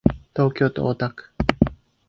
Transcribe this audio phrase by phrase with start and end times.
[0.35, 1.29] 東京都大田区